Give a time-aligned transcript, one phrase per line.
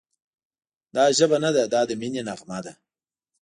[0.95, 2.73] دا ژبه نه ده، دا د مینې نغمه ده»